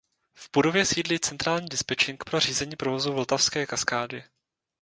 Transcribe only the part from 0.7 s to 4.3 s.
sídlí centrální dispečink pro řízení provozu Vltavské kaskády.